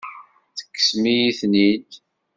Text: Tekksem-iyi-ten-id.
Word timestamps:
Tekksem-iyi-ten-id. 0.57 1.89